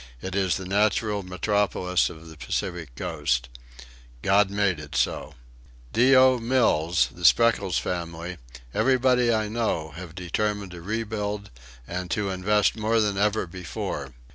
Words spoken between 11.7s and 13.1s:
and to invest more